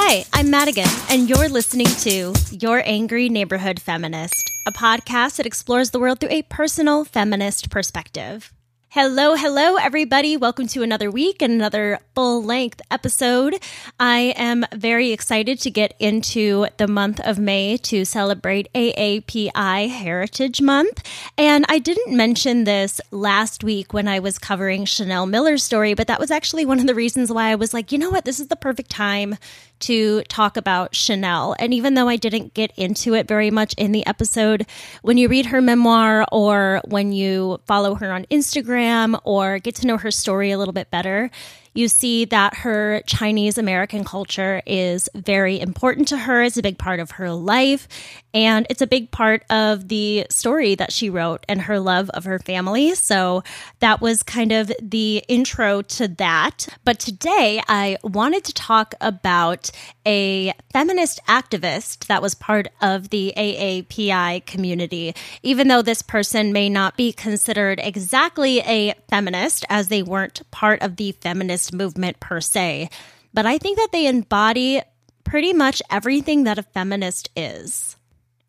[0.00, 5.90] Hi, I'm Madigan, and you're listening to Your Angry Neighborhood Feminist, a podcast that explores
[5.90, 8.52] the world through a personal feminist perspective.
[8.90, 10.34] Hello, hello, everybody.
[10.38, 13.62] Welcome to another week and another full length episode.
[14.00, 20.62] I am very excited to get into the month of May to celebrate AAPI Heritage
[20.62, 21.06] Month.
[21.36, 26.06] And I didn't mention this last week when I was covering Chanel Miller's story, but
[26.06, 28.40] that was actually one of the reasons why I was like, you know what, this
[28.40, 29.36] is the perfect time
[29.80, 31.54] to talk about Chanel.
[31.60, 34.66] And even though I didn't get into it very much in the episode,
[35.02, 38.77] when you read her memoir or when you follow her on Instagram
[39.24, 41.30] or get to know her story a little bit better,
[41.78, 46.42] you see that her Chinese American culture is very important to her.
[46.42, 47.86] It's a big part of her life.
[48.34, 52.24] And it's a big part of the story that she wrote and her love of
[52.24, 52.96] her family.
[52.96, 53.44] So
[53.78, 56.66] that was kind of the intro to that.
[56.84, 59.70] But today I wanted to talk about
[60.04, 65.14] a feminist activist that was part of the AAPI community.
[65.42, 70.82] Even though this person may not be considered exactly a feminist, as they weren't part
[70.82, 72.90] of the feminist movement per se,
[73.32, 74.82] but I think that they embody
[75.24, 77.96] pretty much everything that a feminist is.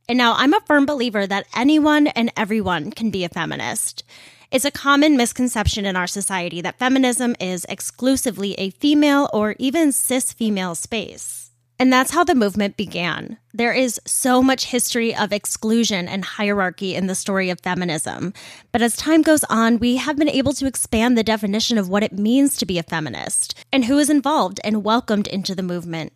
[0.08, 4.04] And now I'm a firm believer that anyone and everyone can be a feminist.
[4.52, 9.92] It's a common misconception in our society that feminism is exclusively a female or even
[9.92, 11.49] cis female space.
[11.80, 13.38] And that's how the movement began.
[13.54, 18.34] There is so much history of exclusion and hierarchy in the story of feminism.
[18.74, 22.04] But as time goes on, we have been able to expand the definition of what
[22.04, 26.12] it means to be a feminist and who is involved and welcomed into the movement.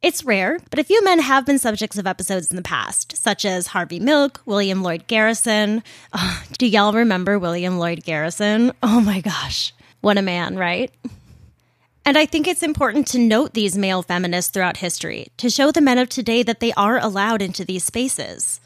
[0.00, 3.44] It's rare, but a few men have been subjects of episodes in the past, such
[3.44, 5.82] as Harvey Milk, William Lloyd Garrison.
[6.14, 8.72] Oh, do y'all remember William Lloyd Garrison?
[8.82, 9.74] Oh my gosh.
[10.00, 10.90] What a man, right?
[12.06, 15.80] And I think it's important to note these male feminists throughout history to show the
[15.80, 18.60] men of today that they are allowed into these spaces.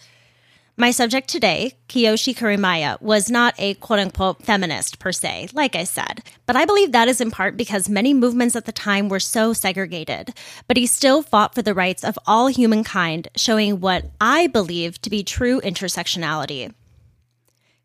[0.77, 5.85] My subject today, Kiyoshi Kuromiya, was not a quote unquote feminist per se, like I
[5.85, 9.21] said, but I believe that is in part because many movements at the time were
[9.21, 10.35] so segregated.
[10.69, 15.09] But he still fought for the rights of all humankind, showing what I believe to
[15.09, 16.75] be true intersectionality.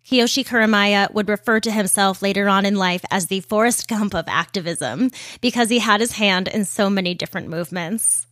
[0.05, 4.25] Kiyoshi Kuromiya would refer to himself later on in life as the Forrest Gump of
[4.27, 5.09] activism
[5.41, 8.27] because he had his hand in so many different movements.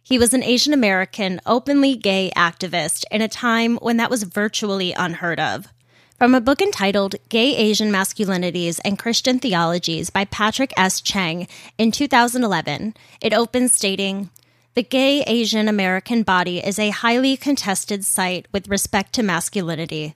[0.00, 4.92] He was an Asian American, openly gay activist in a time when that was virtually
[4.92, 5.66] unheard of.
[6.18, 11.00] From a book entitled Gay Asian Masculinities and Christian Theologies by Patrick S.
[11.00, 14.30] Cheng in 2011, it opens stating,
[14.74, 20.14] the gay Asian American body is a highly contested site with respect to masculinity.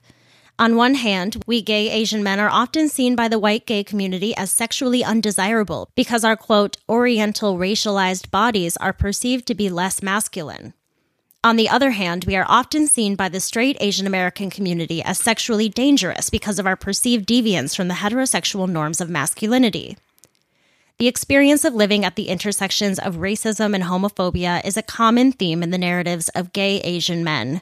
[0.59, 4.35] On one hand, we gay Asian men are often seen by the white gay community
[4.35, 10.73] as sexually undesirable because our quote, oriental racialized bodies are perceived to be less masculine.
[11.43, 15.19] On the other hand, we are often seen by the straight Asian American community as
[15.19, 19.95] sexually dangerous because of our perceived deviance from the heterosexual norms of masculinity.
[20.97, 25.61] The experience of living at the intersections of racism and homophobia is a common theme
[25.61, 27.61] in the narratives of gay Asian men.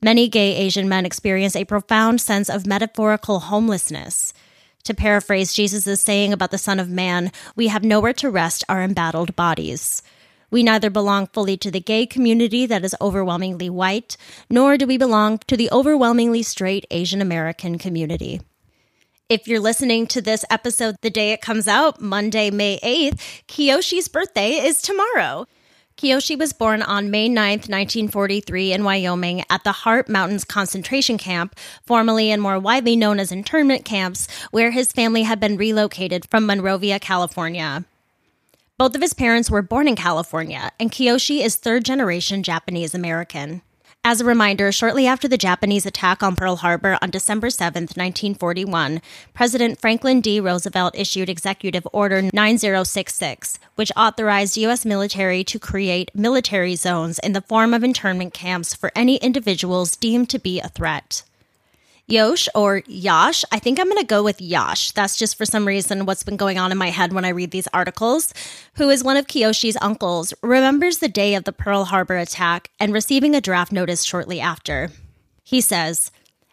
[0.00, 4.32] Many gay Asian men experience a profound sense of metaphorical homelessness.
[4.84, 8.80] To paraphrase Jesus' saying about the Son of Man, we have nowhere to rest our
[8.80, 10.00] embattled bodies.
[10.52, 14.16] We neither belong fully to the gay community that is overwhelmingly white,
[14.48, 18.40] nor do we belong to the overwhelmingly straight Asian American community.
[19.28, 24.06] If you're listening to this episode the day it comes out, Monday, May 8th, Kiyoshi's
[24.06, 25.48] birthday is tomorrow.
[25.98, 31.58] Kiyoshi was born on May 9, 1943, in Wyoming at the Heart Mountains concentration camp,
[31.84, 36.46] formerly and more widely known as internment camps, where his family had been relocated from
[36.46, 37.84] Monrovia, California.
[38.76, 43.62] Both of his parents were born in California, and Kiyoshi is third generation Japanese American.
[44.10, 49.02] As a reminder, shortly after the Japanese attack on Pearl Harbor on December 7, 1941,
[49.34, 50.40] President Franklin D.
[50.40, 54.86] Roosevelt issued Executive Order 9066, which authorized U.S.
[54.86, 60.30] military to create military zones in the form of internment camps for any individuals deemed
[60.30, 61.22] to be a threat.
[62.08, 63.44] Yosh or Yash.
[63.52, 64.92] I think I'm going to go with Yash.
[64.92, 67.50] That's just for some reason what's been going on in my head when I read
[67.50, 68.32] these articles.
[68.76, 72.94] Who is one of Kiyoshi's uncles, remembers the day of the Pearl Harbor attack and
[72.94, 74.90] receiving a draft notice shortly after.
[75.44, 76.10] He says,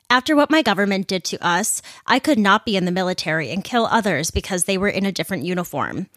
[0.09, 3.63] after what my government did to us, I could not be in the military and
[3.63, 6.07] kill others because they were in a different uniform.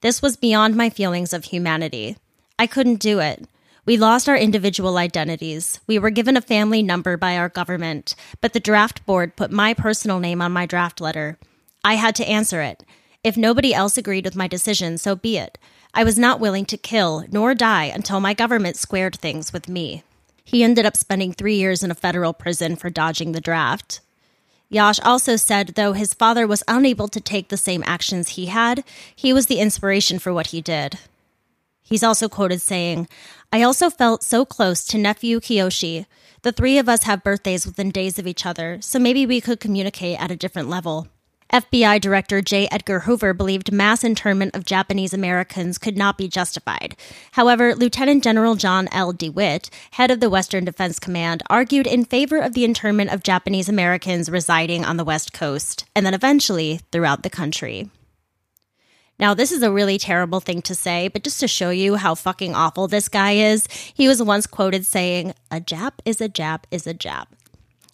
[0.00, 2.16] This was beyond my feelings of humanity.
[2.58, 3.46] I couldn't do it.
[3.88, 5.80] We lost our individual identities.
[5.86, 9.72] We were given a family number by our government, but the draft board put my
[9.72, 11.38] personal name on my draft letter.
[11.82, 12.84] I had to answer it.
[13.24, 15.56] If nobody else agreed with my decision, so be it.
[15.94, 20.02] I was not willing to kill nor die until my government squared things with me.
[20.44, 24.02] He ended up spending three years in a federal prison for dodging the draft.
[24.68, 28.84] Yash also said though his father was unable to take the same actions he had,
[29.16, 30.98] he was the inspiration for what he did.
[31.88, 33.08] He's also quoted saying,
[33.50, 36.04] I also felt so close to nephew Kiyoshi.
[36.42, 39.58] The three of us have birthdays within days of each other, so maybe we could
[39.58, 41.08] communicate at a different level.
[41.50, 42.68] FBI Director J.
[42.70, 46.94] Edgar Hoover believed mass internment of Japanese Americans could not be justified.
[47.32, 49.14] However, Lieutenant General John L.
[49.14, 53.70] DeWitt, head of the Western Defense Command, argued in favor of the internment of Japanese
[53.70, 57.88] Americans residing on the West Coast, and then eventually throughout the country.
[59.20, 62.14] Now, this is a really terrible thing to say, but just to show you how
[62.14, 66.64] fucking awful this guy is, he was once quoted saying, A Jap is a Jap
[66.70, 67.26] is a Jap.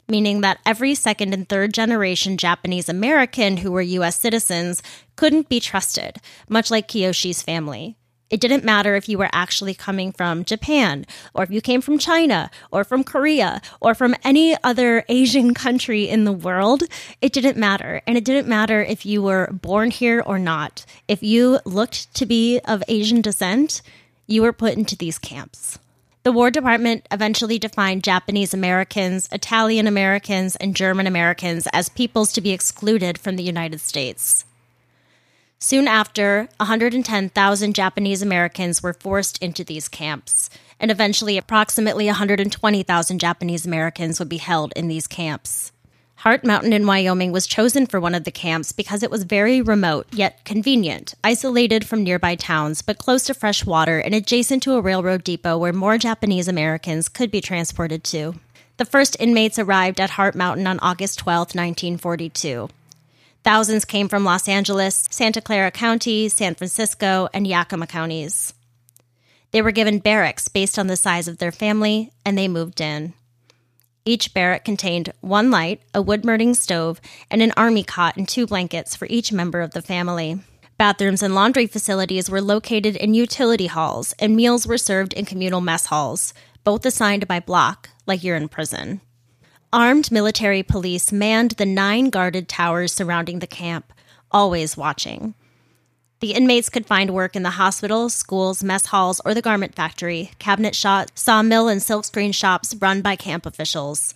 [0.06, 4.82] Meaning that every second and third generation Japanese American who were US citizens
[5.17, 7.97] couldn't be trusted, much like Kiyoshi's family.
[8.31, 11.99] It didn't matter if you were actually coming from Japan, or if you came from
[11.99, 16.85] China, or from Korea, or from any other Asian country in the world.
[17.21, 18.00] It didn't matter.
[18.07, 20.85] And it didn't matter if you were born here or not.
[21.07, 23.83] If you looked to be of Asian descent,
[24.26, 25.78] you were put into these camps.
[26.23, 32.40] The War Department eventually defined Japanese Americans, Italian Americans, and German Americans as peoples to
[32.40, 34.47] be excluded from the United States.
[35.66, 43.64] Soon after, 110,000 Japanese Americans were forced into these camps, and eventually approximately 120,000 Japanese
[43.64, 45.73] Americans would be held in these camps.
[46.16, 49.62] Heart Mountain in Wyoming was chosen for one of the camps because it was very
[49.62, 54.75] remote yet convenient, isolated from nearby towns but close to fresh water and adjacent to
[54.75, 58.35] a railroad depot where more Japanese Americans could be transported to.
[58.76, 62.68] The first inmates arrived at Heart Mountain on August 12, 1942.
[63.44, 68.54] Thousands came from Los Angeles, Santa Clara County, San Francisco, and Yakima counties.
[69.50, 73.12] They were given barracks based on the size of their family, and they moved in.
[74.06, 78.46] Each barrack contained one light, a wood burning stove, and an army cot and two
[78.46, 80.40] blankets for each member of the family.
[80.78, 85.60] Bathrooms and laundry facilities were located in utility halls, and meals were served in communal
[85.60, 86.32] mess halls,
[86.64, 89.02] both assigned by block, like you're in prison.
[89.75, 93.93] Armed military police manned the nine guarded towers surrounding the camp,
[94.31, 95.35] always watching.
[96.21, 100.31] The inmates could find work in the hospitals, schools, mess halls, or the garment factory,
[100.38, 104.14] cabinet shop, sawmill, and silkscreen shops run by camp officials.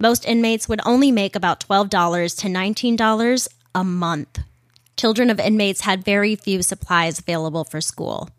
[0.00, 1.90] Most inmates would only make about $12
[2.38, 4.38] to $19 a month.
[4.96, 8.30] Children of inmates had very few supplies available for school.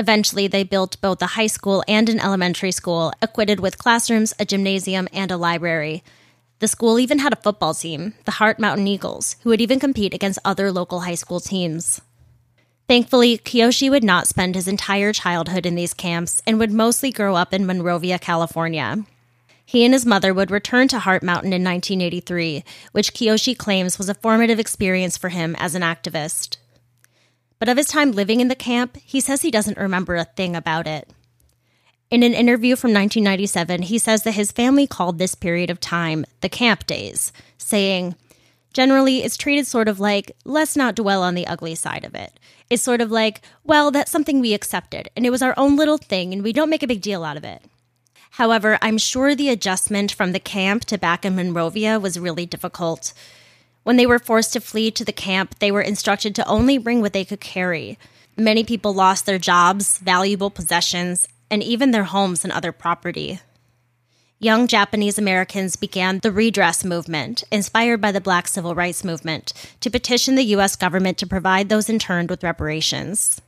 [0.00, 4.46] Eventually, they built both a high school and an elementary school, equipped with classrooms, a
[4.46, 6.02] gymnasium, and a library.
[6.60, 10.14] The school even had a football team, the Heart Mountain Eagles, who would even compete
[10.14, 12.00] against other local high school teams.
[12.88, 17.36] Thankfully, Kiyoshi would not spend his entire childhood in these camps and would mostly grow
[17.36, 19.04] up in Monrovia, California.
[19.66, 24.08] He and his mother would return to Heart Mountain in 1983, which Kiyoshi claims was
[24.08, 26.56] a formative experience for him as an activist.
[27.60, 30.56] But of his time living in the camp, he says he doesn't remember a thing
[30.56, 31.08] about it.
[32.10, 36.24] In an interview from 1997, he says that his family called this period of time
[36.40, 38.16] the camp days, saying,
[38.72, 42.38] Generally, it's treated sort of like, let's not dwell on the ugly side of it.
[42.70, 45.98] It's sort of like, well, that's something we accepted, and it was our own little
[45.98, 47.62] thing, and we don't make a big deal out of it.
[48.30, 53.12] However, I'm sure the adjustment from the camp to back in Monrovia was really difficult.
[53.82, 57.00] When they were forced to flee to the camp, they were instructed to only bring
[57.00, 57.98] what they could carry.
[58.36, 63.40] Many people lost their jobs, valuable possessions, and even their homes and other property
[64.40, 69.90] young Japanese Americans began the redress movement, inspired by the Black Civil Rights Movement, to
[69.90, 70.76] petition the U.S.
[70.76, 73.42] government to provide those interned with reparations.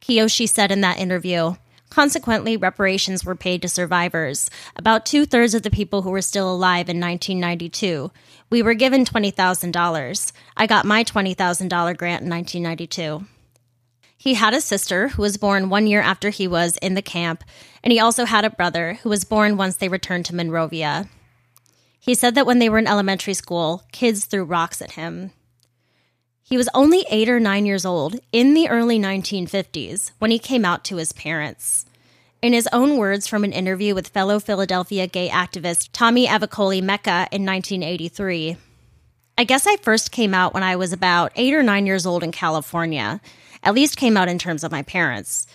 [0.00, 1.56] Kiyoshi said in that interview,
[1.90, 6.52] Consequently, reparations were paid to survivors, about two thirds of the people who were still
[6.52, 8.10] alive in 1992.
[8.48, 10.32] We were given $20,000.
[10.56, 13.26] I got my $20,000 grant in 1992.
[14.16, 17.44] He had a sister who was born one year after he was in the camp,
[17.82, 21.08] and he also had a brother who was born once they returned to Monrovia.
[21.98, 25.32] He said that when they were in elementary school, kids threw rocks at him.
[26.42, 30.64] He was only eight or nine years old in the early 1950s when he came
[30.64, 31.84] out to his parents.
[32.42, 37.28] In his own words from an interview with fellow Philadelphia gay activist Tommy Avicoli Mecca
[37.32, 38.56] in 1983,
[39.38, 42.22] I guess I first came out when I was about eight or nine years old
[42.22, 43.20] in California
[43.62, 45.46] at least came out in terms of my parents.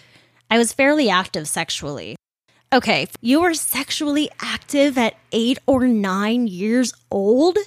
[0.49, 2.15] I was fairly active sexually.
[2.73, 7.57] Okay, you were sexually active at eight or nine years old?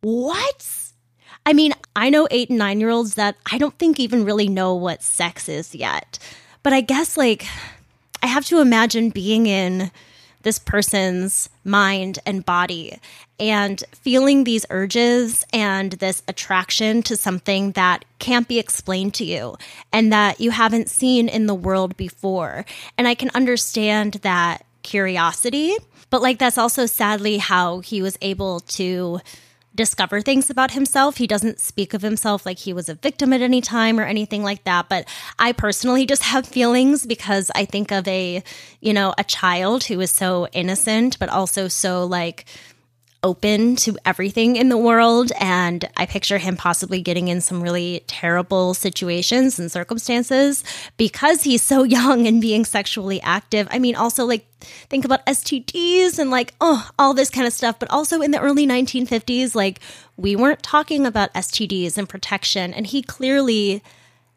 [0.00, 0.66] What?
[1.46, 4.48] I mean, I know eight and nine year olds that I don't think even really
[4.48, 6.18] know what sex is yet.
[6.62, 7.46] But I guess, like,
[8.22, 9.90] I have to imagine being in
[10.42, 12.98] this person's mind and body
[13.40, 19.56] and feeling these urges and this attraction to something that can't be explained to you
[19.92, 22.64] and that you haven't seen in the world before.
[22.96, 25.76] And I can understand that curiosity,
[26.10, 29.20] but like that's also sadly how he was able to
[29.78, 31.16] discover things about himself.
[31.16, 34.42] He doesn't speak of himself like he was a victim at any time or anything
[34.42, 34.90] like that.
[34.90, 35.08] But
[35.38, 38.42] I personally just have feelings because I think of a,
[38.80, 42.44] you know, a child who is so innocent, but also so like,
[43.22, 45.32] open to everything in the world.
[45.40, 50.64] And I picture him possibly getting in some really terrible situations and circumstances
[50.96, 53.68] because he's so young and being sexually active.
[53.70, 57.78] I mean, also, like, think about STDs and like, oh, all this kind of stuff.
[57.78, 59.80] But also in the early 1950s, like,
[60.16, 62.72] we weren't talking about STDs and protection.
[62.74, 63.82] And he clearly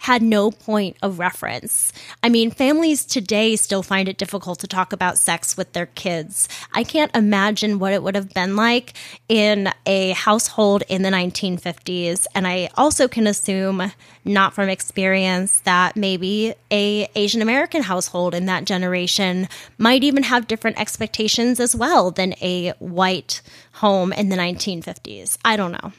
[0.01, 1.93] had no point of reference.
[2.23, 6.49] I mean, families today still find it difficult to talk about sex with their kids.
[6.73, 8.93] I can't imagine what it would have been like
[9.29, 12.25] in a household in the 1950s.
[12.33, 13.91] And I also can assume,
[14.25, 20.47] not from experience, that maybe a Asian American household in that generation might even have
[20.47, 23.43] different expectations as well than a white
[23.73, 25.37] home in the 1950s.
[25.45, 25.91] I don't know.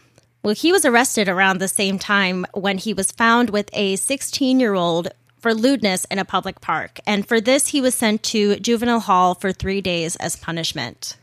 [0.42, 4.58] Well, he was arrested around the same time when he was found with a 16
[4.58, 5.08] year old
[5.38, 6.98] for lewdness in a public park.
[7.06, 11.16] And for this, he was sent to juvenile hall for three days as punishment.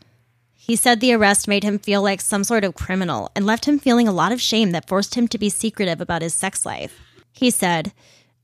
[0.55, 3.79] He said the arrest made him feel like some sort of criminal and left him
[3.79, 6.97] feeling a lot of shame that forced him to be secretive about his sex life.
[7.33, 7.91] He said,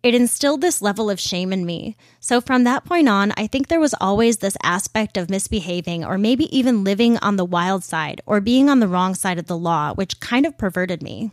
[0.05, 1.97] it instilled this level of shame in me.
[2.19, 6.19] So from that point on, I think there was always this aspect of misbehaving or
[6.19, 9.57] maybe even living on the wild side or being on the wrong side of the
[9.57, 11.31] law, which kind of perverted me.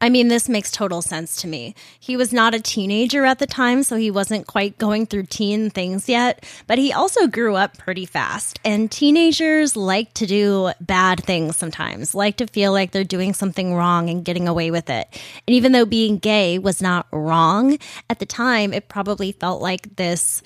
[0.00, 1.74] I mean, this makes total sense to me.
[1.98, 5.70] He was not a teenager at the time, so he wasn't quite going through teen
[5.70, 8.60] things yet, but he also grew up pretty fast.
[8.64, 13.74] And teenagers like to do bad things sometimes, like to feel like they're doing something
[13.74, 15.08] wrong and getting away with it.
[15.46, 17.78] And even though being gay was not wrong,
[18.08, 20.42] at the time, it probably felt like this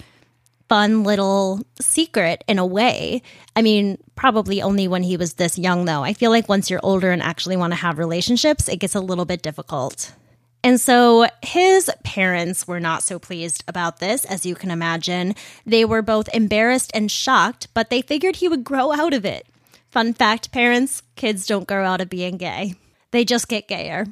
[0.73, 3.21] fun little secret in a way.
[3.55, 6.03] I mean, probably only when he was this young, though.
[6.03, 9.01] I feel like once you're older and actually want to have relationships, it gets a
[9.01, 10.15] little bit difficult.
[10.65, 15.35] And so his parents were not so pleased about this, as you can imagine.
[15.67, 19.47] They were both embarrassed and shocked, but they figured he would grow out of it.
[19.91, 22.77] Fun fact parents, kids don't grow out of being gay,
[23.11, 24.07] they just get gayer.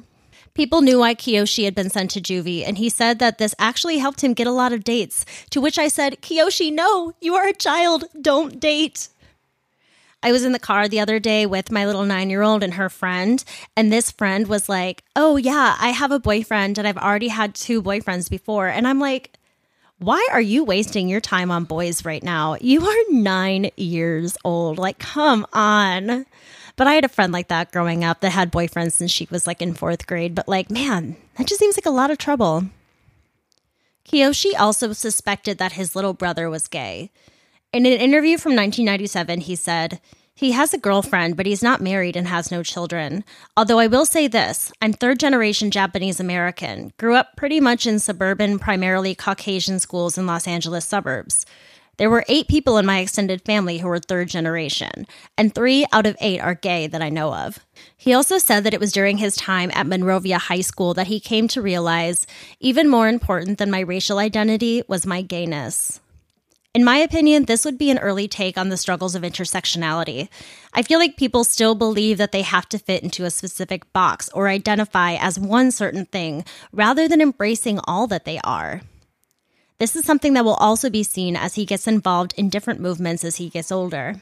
[0.53, 3.99] People knew why Kiyoshi had been sent to juvie, and he said that this actually
[3.99, 5.25] helped him get a lot of dates.
[5.51, 9.09] To which I said, Kiyoshi, no, you are a child, don't date.
[10.23, 12.75] I was in the car the other day with my little nine year old and
[12.75, 13.43] her friend,
[13.75, 17.55] and this friend was like, Oh, yeah, I have a boyfriend, and I've already had
[17.55, 18.67] two boyfriends before.
[18.67, 19.37] And I'm like,
[20.01, 22.57] why are you wasting your time on boys right now?
[22.59, 24.79] You are nine years old.
[24.79, 26.25] Like, come on.
[26.75, 29.45] But I had a friend like that growing up that had boyfriends since she was
[29.47, 30.35] like in fourth grade.
[30.35, 32.65] But like, man, that just seems like a lot of trouble.
[34.05, 37.11] Kiyoshi also suspected that his little brother was gay.
[37.71, 40.01] In an interview from 1997, he said,
[40.41, 43.23] he has a girlfriend, but he's not married and has no children.
[43.55, 47.99] Although I will say this I'm third generation Japanese American, grew up pretty much in
[47.99, 51.45] suburban, primarily Caucasian schools in Los Angeles suburbs.
[52.01, 55.05] There were eight people in my extended family who were third generation,
[55.37, 57.59] and three out of eight are gay that I know of.
[57.95, 61.19] He also said that it was during his time at Monrovia High School that he
[61.19, 62.25] came to realize
[62.59, 65.99] even more important than my racial identity was my gayness.
[66.73, 70.27] In my opinion, this would be an early take on the struggles of intersectionality.
[70.73, 74.27] I feel like people still believe that they have to fit into a specific box
[74.29, 78.81] or identify as one certain thing rather than embracing all that they are.
[79.81, 83.23] This is something that will also be seen as he gets involved in different movements
[83.23, 84.21] as he gets older.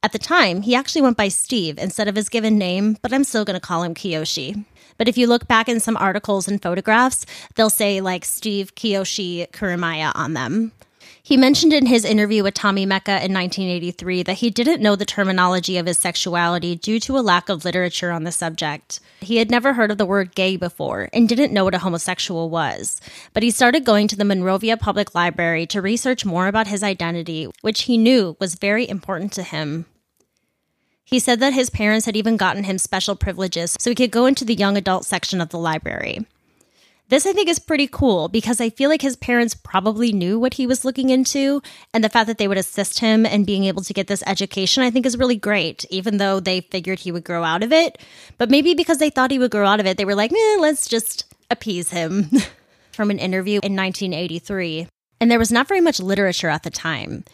[0.00, 3.24] At the time, he actually went by Steve instead of his given name, but I'm
[3.24, 4.64] still going to call him Kiyoshi.
[4.96, 9.50] But if you look back in some articles and photographs, they'll say like Steve Kiyoshi
[9.50, 10.70] Kuromiya on them.
[11.30, 15.04] He mentioned in his interview with Tommy Mecca in 1983 that he didn't know the
[15.04, 18.98] terminology of his sexuality due to a lack of literature on the subject.
[19.20, 22.50] He had never heard of the word gay before and didn't know what a homosexual
[22.50, 23.00] was.
[23.32, 27.46] But he started going to the Monrovia Public Library to research more about his identity,
[27.60, 29.86] which he knew was very important to him.
[31.04, 34.26] He said that his parents had even gotten him special privileges so he could go
[34.26, 36.26] into the young adult section of the library.
[37.10, 40.54] This I think is pretty cool because I feel like his parents probably knew what
[40.54, 41.60] he was looking into,
[41.92, 44.84] and the fact that they would assist him in being able to get this education,
[44.84, 47.98] I think is really great, even though they figured he would grow out of it.
[48.38, 50.56] But maybe because they thought he would grow out of it, they were like, eh,
[50.60, 52.30] let's just appease him.
[52.92, 54.86] From an interview in 1983.
[55.20, 57.24] And there was not very much literature at the time.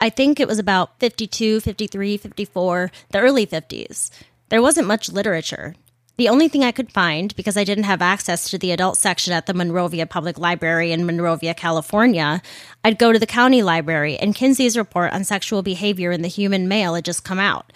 [0.00, 4.10] I think it was about 52, 53, 54, the early 50s.
[4.48, 5.74] There wasn't much literature.
[6.20, 9.32] The only thing I could find, because I didn't have access to the adult section
[9.32, 12.42] at the Monrovia Public Library in Monrovia, California,
[12.84, 16.68] I'd go to the county library, and Kinsey's report on sexual behavior in the human
[16.68, 17.72] male had just come out.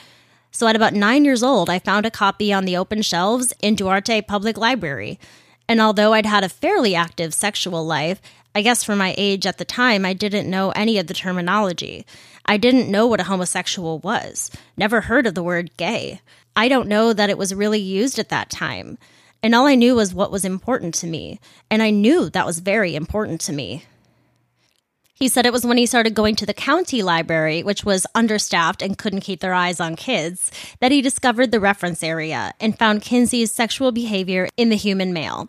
[0.51, 3.77] So at about nine years old, I found a copy on the open shelves in
[3.77, 5.19] Duarte Public Library.
[5.67, 8.21] And although I'd had a fairly active sexual life,
[8.55, 12.05] I guess for my age at the time, I didn't know any of the terminology.
[12.45, 16.21] I didn't know what a homosexual was, never heard of the word gay.
[16.57, 18.99] I don't know that it was really used at that time.
[19.43, 21.39] And all I knew was what was important to me.
[21.71, 23.85] And I knew that was very important to me.
[25.17, 28.83] He said it was when he started going to the county library, which was understaffed
[28.83, 33.03] and couldn't keep their eyes on kids, that he discovered the reference area and found
[33.03, 35.49] Kinsey's sexual behavior in the human male.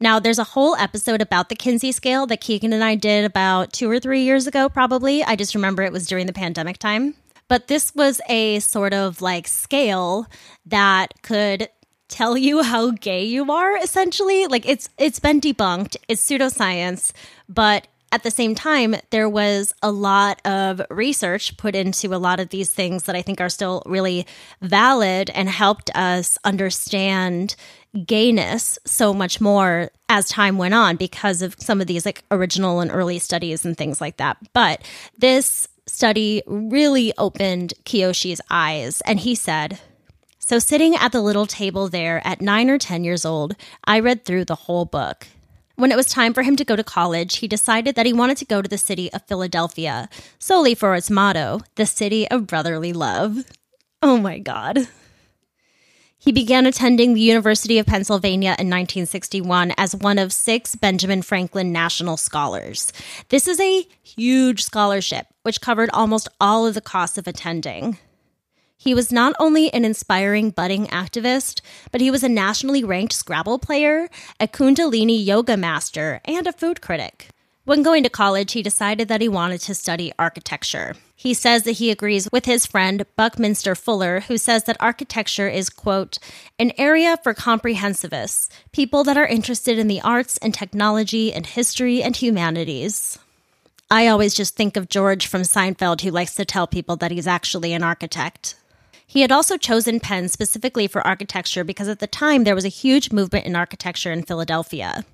[0.00, 3.72] Now, there's a whole episode about the Kinsey scale that Keegan and I did about
[3.72, 5.22] two or three years ago, probably.
[5.22, 7.14] I just remember it was during the pandemic time.
[7.52, 10.26] But this was a sort of like scale
[10.64, 11.68] that could
[12.08, 14.46] tell you how gay you are essentially.
[14.46, 15.96] Like it's it's been debunked.
[16.08, 17.12] It's pseudoscience.
[17.50, 22.40] But at the same time, there was a lot of research put into a lot
[22.40, 24.26] of these things that I think are still really
[24.62, 27.54] valid and helped us understand
[28.06, 32.80] gayness so much more as time went on because of some of these like original
[32.80, 34.38] and early studies and things like that.
[34.54, 34.82] But
[35.18, 39.78] this study really opened Kiyoshi's eyes, and he said,
[40.38, 44.24] So, sitting at the little table there at nine or 10 years old, I read
[44.24, 45.26] through the whole book.
[45.76, 48.36] When it was time for him to go to college, he decided that he wanted
[48.38, 52.92] to go to the city of Philadelphia, solely for its motto, the city of brotherly
[52.92, 53.44] love.
[54.02, 54.88] Oh my God.
[56.18, 61.72] He began attending the University of Pennsylvania in 1961 as one of six Benjamin Franklin
[61.72, 62.92] National Scholars.
[63.30, 67.98] This is a huge scholarship, which covered almost all of the costs of attending.
[68.76, 71.60] He was not only an inspiring budding activist,
[71.92, 74.08] but he was a nationally ranked Scrabble player,
[74.40, 77.28] a Kundalini yoga master, and a food critic.
[77.64, 80.96] When going to college, he decided that he wanted to study architecture.
[81.14, 85.70] He says that he agrees with his friend Buckminster Fuller, who says that architecture is,
[85.70, 86.18] quote,
[86.58, 92.02] an area for comprehensivists, people that are interested in the arts and technology and history
[92.02, 93.20] and humanities.
[93.92, 97.26] I always just think of George from Seinfeld, who likes to tell people that he's
[97.26, 98.54] actually an architect.
[99.06, 102.68] He had also chosen Penn specifically for architecture because at the time there was a
[102.68, 105.04] huge movement in architecture in Philadelphia.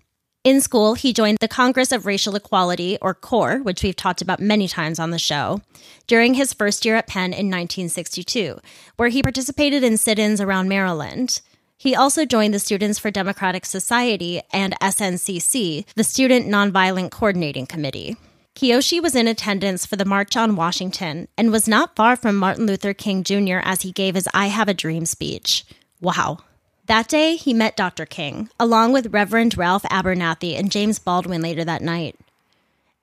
[0.44, 4.38] In school, he joined the Congress of Racial Equality, or CORE, which we've talked about
[4.38, 5.60] many times on the show,
[6.06, 8.60] during his first year at Penn in 1962,
[8.94, 11.40] where he participated in sit ins around Maryland.
[11.78, 18.16] He also joined the Students for Democratic Society and SNCC, the Student Nonviolent Coordinating Committee.
[18.58, 22.66] Kiyoshi was in attendance for the March on Washington and was not far from Martin
[22.66, 23.60] Luther King Jr.
[23.62, 25.64] as he gave his I Have a Dream speech.
[26.00, 26.38] Wow.
[26.86, 28.04] That day, he met Dr.
[28.04, 32.18] King, along with Reverend Ralph Abernathy and James Baldwin later that night.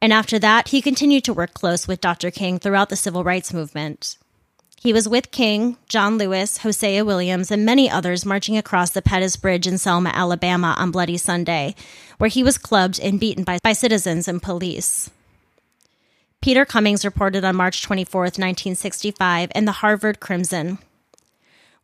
[0.02, 2.32] And after that, he continued to work close with Dr.
[2.32, 4.18] King throughout the civil rights movement.
[4.82, 9.38] He was with King, John Lewis, Hosea Williams, and many others marching across the Pettus
[9.38, 11.76] Bridge in Selma, Alabama on Bloody Sunday,
[12.18, 15.10] where he was clubbed and beaten by, by citizens and police.
[16.42, 20.78] Peter Cummings reported on March 24, 1965, in the Harvard Crimson.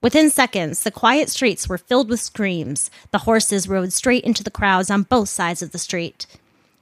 [0.01, 2.89] Within seconds, the quiet streets were filled with screams.
[3.11, 6.25] The horses rode straight into the crowds on both sides of the street.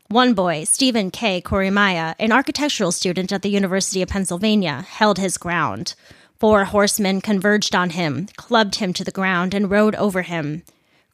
[0.08, 1.42] One boy, Stephen K.
[1.42, 5.96] Kuromiya, an architectural student at the University of Pennsylvania, held his ground.
[6.40, 10.64] Four horsemen converged on him, clubbed him to the ground, and rode over him.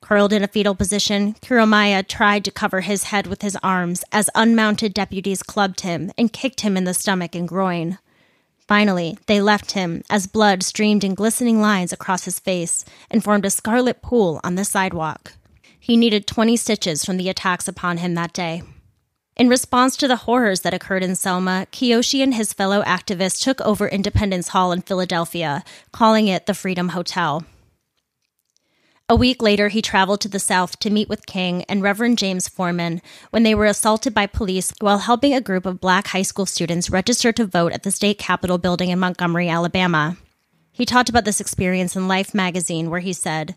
[0.05, 4.29] Curled in a fetal position, Kuromiya tried to cover his head with his arms as
[4.35, 7.97] unmounted deputies clubbed him and kicked him in the stomach and groin.
[8.67, 13.45] Finally, they left him as blood streamed in glistening lines across his face and formed
[13.45, 15.33] a scarlet pool on the sidewalk.
[15.79, 18.61] He needed 20 stitches from the attacks upon him that day.
[19.35, 23.59] In response to the horrors that occurred in Selma, Kiyoshi and his fellow activists took
[23.61, 27.43] over Independence Hall in Philadelphia, calling it the Freedom Hotel.
[29.07, 32.47] A week later, he traveled to the South to meet with King and Reverend James
[32.47, 36.47] Forman when they were assaulted by police while helping a group of black high school
[36.47, 40.17] students register to vote at the state capitol building in Montgomery, Alabama.
[40.71, 43.55] He talked about this experience in Life magazine, where he said,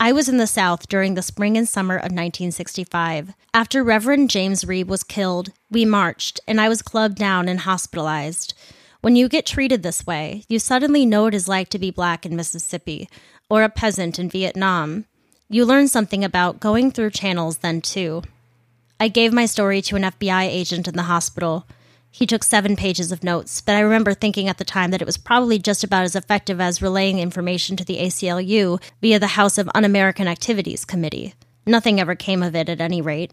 [0.00, 3.34] I was in the South during the spring and summer of 1965.
[3.54, 8.54] After Reverend James Reeb was killed, we marched, and I was clubbed down and hospitalized.
[9.00, 11.90] When you get treated this way, you suddenly know what it is like to be
[11.90, 13.06] black in Mississippi,
[13.48, 15.04] or a peasant in Vietnam.
[15.48, 18.22] You learn something about going through channels then, too.
[18.98, 21.66] I gave my story to an FBI agent in the hospital.
[22.10, 25.06] He took seven pages of notes, but I remember thinking at the time that it
[25.06, 29.58] was probably just about as effective as relaying information to the ACLU via the House
[29.58, 31.34] of Un American Activities Committee.
[31.66, 33.32] Nothing ever came of it at any rate.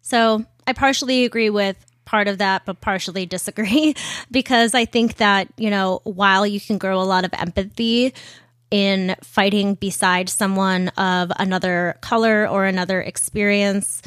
[0.00, 3.94] So I partially agree with part of that, but partially disagree
[4.30, 8.14] because I think that, you know, while you can grow a lot of empathy
[8.70, 14.02] in fighting beside someone of another color or another experience.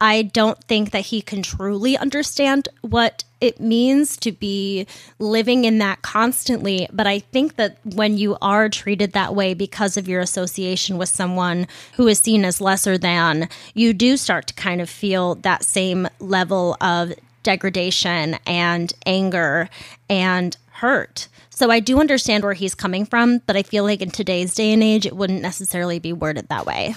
[0.00, 4.86] I don't think that he can truly understand what it means to be
[5.18, 6.88] living in that constantly.
[6.92, 11.08] But I think that when you are treated that way because of your association with
[11.08, 15.64] someone who is seen as lesser than, you do start to kind of feel that
[15.64, 19.68] same level of degradation and anger
[20.08, 21.28] and hurt.
[21.58, 24.72] So I do understand where he's coming from, but I feel like in today's day
[24.72, 26.94] and age, it wouldn't necessarily be worded that way.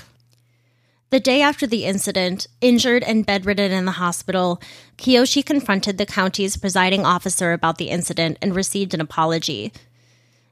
[1.10, 4.62] The day after the incident, injured and bedridden in the hospital,
[5.00, 9.74] Kiyoshi confronted the county's presiding officer about the incident and received an apology.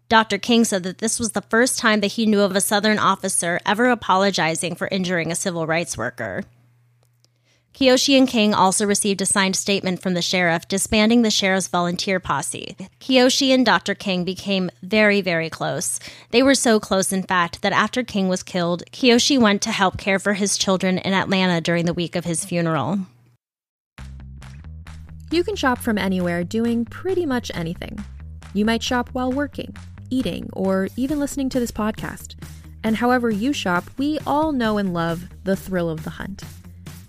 [0.07, 0.39] Dr.
[0.39, 3.59] King said that this was the first time that he knew of a Southern officer
[3.63, 6.45] ever apologizing for injuring a civil rights worker.
[7.79, 12.19] Kiyoshi and King also received a signed statement from the sheriff disbanding the sheriff's volunteer
[12.19, 12.75] posse.
[12.99, 13.95] Kiyoshi and Dr.
[13.95, 15.97] King became very, very close.
[16.31, 19.97] They were so close, in fact, that after King was killed, Kiyoshi went to help
[19.97, 22.99] care for his children in Atlanta during the week of his funeral.
[25.31, 28.03] You can shop from anywhere doing pretty much anything.
[28.53, 29.73] You might shop while working,
[30.09, 32.35] eating, or even listening to this podcast.
[32.83, 36.43] And however you shop, we all know and love the thrill of the hunt.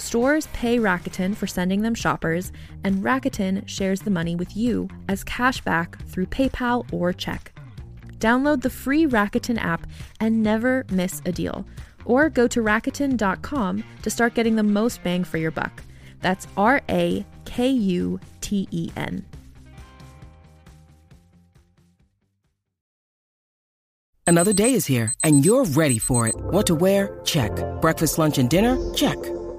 [0.00, 2.52] Stores pay Rakuten for sending them shoppers,
[2.84, 7.52] and Rakuten shares the money with you as cash back through PayPal or check.
[8.18, 9.86] Download the free Rakuten app
[10.18, 11.66] and never miss a deal.
[12.06, 15.82] Or go to Rakuten.com to start getting the most bang for your buck.
[16.20, 19.24] That's R A K U T E N.
[24.26, 26.34] Another day is here, and you're ready for it.
[26.36, 27.20] What to wear?
[27.24, 27.52] Check.
[27.80, 28.78] Breakfast, lunch, and dinner?
[28.94, 29.18] Check.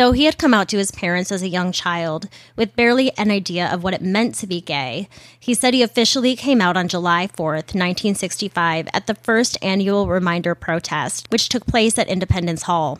[0.00, 3.30] Though he had come out to his parents as a young child with barely an
[3.30, 6.88] idea of what it meant to be gay, he said he officially came out on
[6.88, 12.98] July 4th, 1965, at the first annual Reminder protest, which took place at Independence Hall.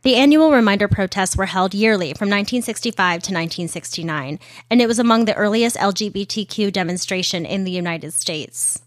[0.00, 5.26] The annual Reminder protests were held yearly from 1965 to 1969, and it was among
[5.26, 8.83] the earliest LGBTQ demonstration in the United States.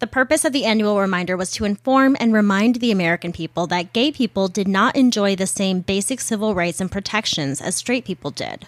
[0.00, 3.92] The purpose of the annual reminder was to inform and remind the American people that
[3.92, 8.30] gay people did not enjoy the same basic civil rights and protections as straight people
[8.30, 8.66] did.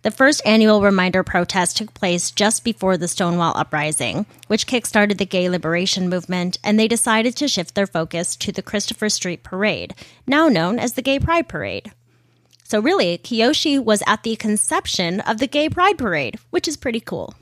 [0.00, 5.26] The first annual reminder protest took place just before the Stonewall Uprising, which kickstarted the
[5.26, 9.94] gay liberation movement, and they decided to shift their focus to the Christopher Street Parade,
[10.26, 11.92] now known as the Gay Pride Parade.
[12.64, 17.00] So, really, Kiyoshi was at the conception of the Gay Pride Parade, which is pretty
[17.00, 17.34] cool.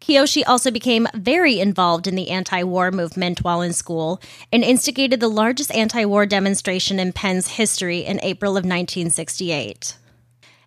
[0.00, 4.20] Kiyoshi also became very involved in the anti war movement while in school
[4.52, 9.96] and instigated the largest anti war demonstration in Penn's history in April of 1968.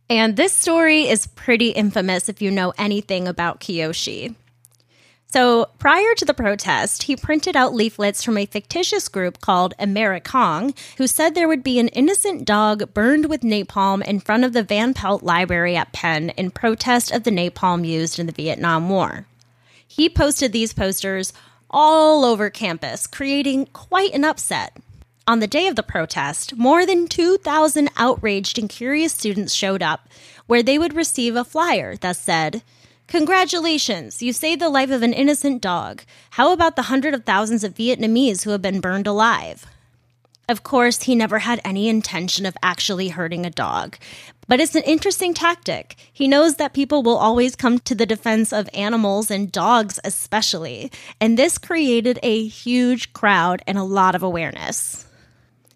[0.10, 4.36] And this story is pretty infamous if you know anything about Kiyoshi.
[5.34, 10.78] So, prior to the protest, he printed out leaflets from a fictitious group called Amerikong,
[11.00, 14.62] who said there would be an innocent dog burned with napalm in front of the
[14.62, 19.26] Van Pelt Library at Penn in protest of the napalm used in the Vietnam War.
[19.88, 21.34] He posted these posters
[21.68, 24.78] all over campus, creating quite an upset.
[25.26, 30.08] On the day of the protest, more than 2,000 outraged and curious students showed up,
[30.46, 32.62] where they would receive a flyer that said,
[33.08, 36.04] Congratulations, you saved the life of an innocent dog.
[36.32, 39.66] How about the hundred of thousands of Vietnamese who have been burned alive?
[40.50, 43.98] Of course, he never had any intention of actually hurting a dog.
[44.48, 45.96] But it's an interesting tactic.
[46.12, 50.92] He knows that people will always come to the defense of animals and dogs, especially.
[51.22, 55.06] And this created a huge crowd and a lot of awareness.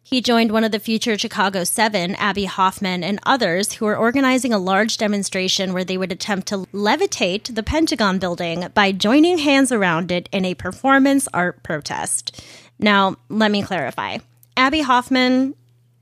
[0.09, 4.53] He joined one of the future Chicago Seven, Abbie Hoffman, and others who were organizing
[4.53, 9.69] a large demonstration where they would attempt to levitate the Pentagon building by joining hands
[9.69, 12.41] around it in a performance art protest.
[12.79, 14.19] Now, let me clarify.
[14.55, 15.55] Abbie Hoffman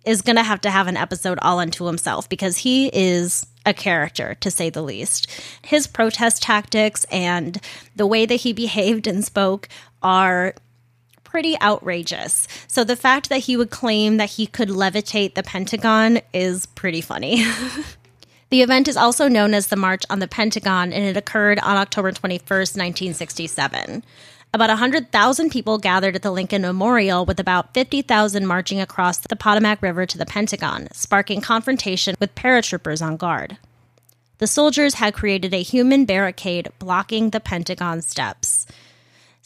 [0.05, 3.73] is going to have to have an episode all unto himself because he is a
[3.73, 5.31] character, to say the least.
[5.63, 7.59] His protest tactics and
[7.95, 9.67] the way that he behaved and spoke
[10.03, 10.53] are
[11.35, 12.47] pretty outrageous.
[12.65, 17.01] So the fact that he would claim that he could levitate the Pentagon is pretty
[17.01, 17.43] funny.
[18.51, 21.75] the event is also known as the March on the Pentagon, and it occurred on
[21.75, 24.01] October 21st, 1967.
[24.53, 29.81] About 100,000 people gathered at the Lincoln Memorial, with about 50,000 marching across the Potomac
[29.81, 33.57] River to the Pentagon, sparking confrontation with paratroopers on guard.
[34.37, 38.65] The soldiers had created a human barricade blocking the Pentagon steps.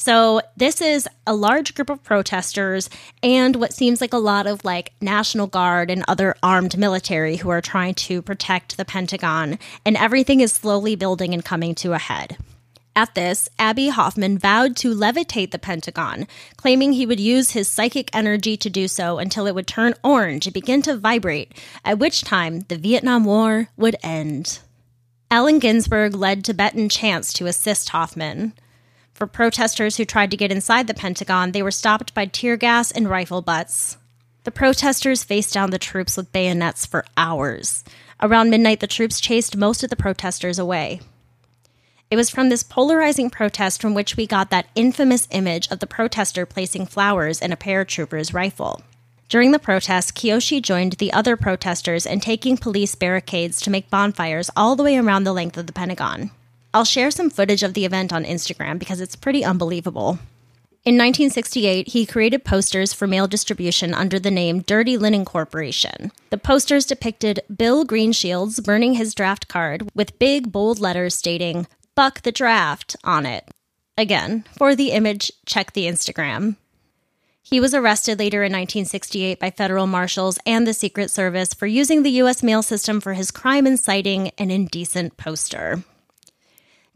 [0.01, 2.89] So, this is a large group of protesters
[3.21, 7.49] and what seems like a lot of like National Guard and other armed military who
[7.49, 11.97] are trying to protect the Pentagon, and everything is slowly building and coming to a
[11.97, 12.37] head.
[12.95, 18.09] At this, Abbie Hoffman vowed to levitate the Pentagon, claiming he would use his psychic
[18.15, 22.23] energy to do so until it would turn orange and begin to vibrate, at which
[22.23, 24.59] time the Vietnam War would end.
[25.29, 28.53] Allen Ginsberg led Tibetan chants to assist Hoffman.
[29.19, 32.89] For protesters who tried to get inside the Pentagon, they were stopped by tear gas
[32.89, 33.97] and rifle butts.
[34.45, 37.83] The protesters faced down the troops with bayonets for hours.
[38.21, 41.01] Around midnight, the troops chased most of the protesters away.
[42.09, 45.85] It was from this polarizing protest from which we got that infamous image of the
[45.85, 48.83] protester placing flowers in a paratrooper's rifle.
[49.27, 54.49] During the protest, Kiyoshi joined the other protesters in taking police barricades to make bonfires
[54.55, 56.31] all the way around the length of the Pentagon.
[56.73, 60.19] I'll share some footage of the event on Instagram because it's pretty unbelievable.
[60.85, 66.11] In 1968, he created posters for mail distribution under the name Dirty Linen Corporation.
[66.29, 72.21] The posters depicted Bill Greenshields burning his draft card with big, bold letters stating, Buck
[72.21, 73.49] the draft on it.
[73.97, 76.55] Again, for the image, check the Instagram.
[77.41, 82.03] He was arrested later in 1968 by federal marshals and the Secret Service for using
[82.03, 82.41] the U.S.
[82.41, 85.83] mail system for his crime inciting an indecent poster.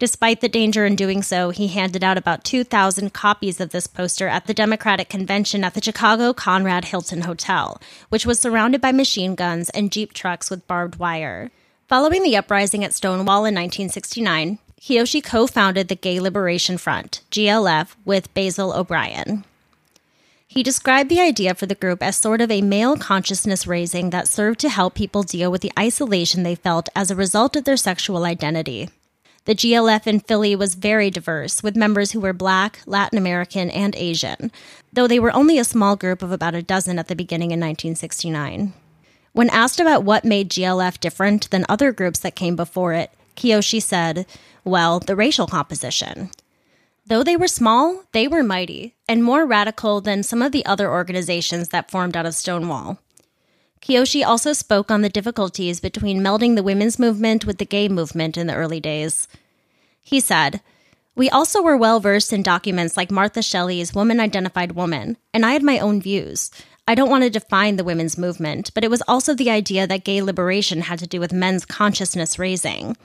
[0.03, 4.27] Despite the danger in doing so, he handed out about 2,000 copies of this poster
[4.27, 9.33] at the Democratic convention at the Chicago Conrad Hilton Hotel, which was surrounded by machine
[9.33, 11.51] guns and Jeep trucks with barbed wire.
[11.87, 17.95] Following the uprising at Stonewall in 1969, Kiyoshi co founded the Gay Liberation Front, GLF,
[18.03, 19.45] with Basil O'Brien.
[20.45, 24.27] He described the idea for the group as sort of a male consciousness raising that
[24.27, 27.77] served to help people deal with the isolation they felt as a result of their
[27.77, 28.89] sexual identity.
[29.45, 33.93] The GLF in Philly was very diverse, with members who were Black, Latin American, and
[33.95, 34.51] Asian,
[34.93, 37.59] though they were only a small group of about a dozen at the beginning in
[37.59, 38.73] 1969.
[39.33, 43.81] When asked about what made GLF different than other groups that came before it, Kiyoshi
[43.81, 44.25] said,
[44.63, 46.31] Well, the racial composition.
[47.05, 50.89] Though they were small, they were mighty, and more radical than some of the other
[50.89, 52.99] organizations that formed out of Stonewall.
[53.83, 58.37] Kiyoshi also spoke on the difficulties between melding the women's movement with the gay movement
[58.37, 59.27] in the early days.
[60.01, 60.61] He said,
[61.15, 65.51] We also were well versed in documents like Martha Shelley's Woman Identified Woman, and I
[65.51, 66.49] had my own views.
[66.87, 70.05] I don't want to define the women's movement, but it was also the idea that
[70.05, 72.95] gay liberation had to do with men's consciousness raising.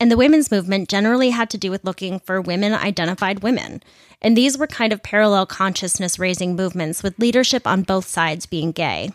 [0.00, 3.82] And the women's movement generally had to do with looking for women identified women.
[4.22, 8.72] And these were kind of parallel consciousness raising movements with leadership on both sides being
[8.72, 9.10] gay.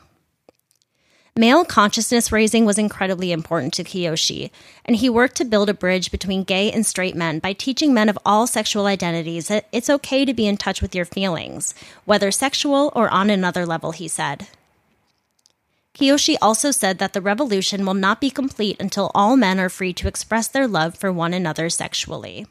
[1.37, 4.49] Male consciousness raising was incredibly important to Kiyoshi,
[4.83, 8.09] and he worked to build a bridge between gay and straight men by teaching men
[8.09, 12.31] of all sexual identities that it's okay to be in touch with your feelings, whether
[12.31, 14.47] sexual or on another level, he said.
[15.93, 19.93] Kiyoshi also said that the revolution will not be complete until all men are free
[19.93, 22.47] to express their love for one another sexually.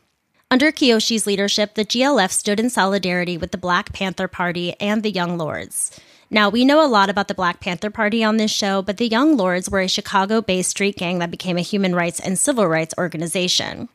[0.49, 5.11] Under Kiyoshi's leadership, the GLF stood in solidarity with the Black Panther Party and the
[5.11, 5.99] Young Lords.
[6.29, 9.07] Now, we know a lot about the Black Panther Party on this show, but the
[9.09, 12.67] Young Lords were a Chicago based street gang that became a human rights and civil
[12.67, 13.89] rights organization.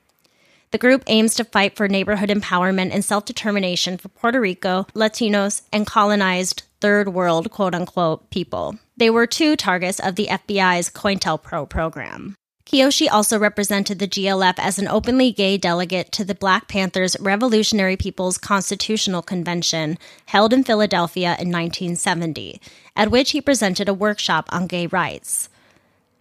[0.71, 5.63] The group aims to fight for neighborhood empowerment and self determination for Puerto Rico, Latinos,
[5.73, 8.77] and colonized third world quote unquote people.
[8.95, 12.35] They were two targets of the FBI's COINTELPRO program.
[12.71, 17.97] Kiyoshi also represented the GLF as an openly gay delegate to the Black Panthers Revolutionary
[17.97, 22.61] People's Constitutional Convention held in Philadelphia in 1970,
[22.95, 25.49] at which he presented a workshop on gay rights.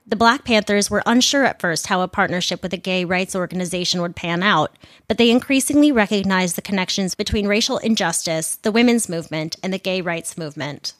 [0.05, 4.03] The Black Panthers were unsure at first how a partnership with a gay rights organization
[4.03, 9.55] would pan out, but they increasingly recognized the connections between racial injustice, the women's movement,
[9.63, 10.95] and the gay rights movement.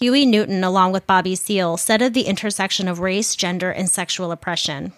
[0.00, 4.30] Huey Newton, along with Bobby Seale, said of the intersection of race, gender, and sexual
[4.30, 4.92] oppression.